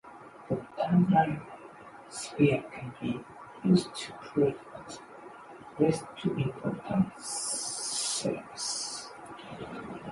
[0.49, 1.41] The Dandelin
[2.09, 3.23] spheres can be
[3.63, 4.99] used to prove at
[5.79, 9.11] least two important theorems.